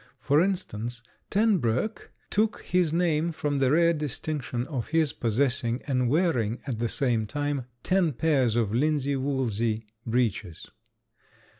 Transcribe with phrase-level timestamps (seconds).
[0.19, 6.59] For instance, Tenbroeck took his name from the rare distinction of his possessing and wearing
[6.65, 10.71] at the same time ten pairs of linsey woolsey breeches.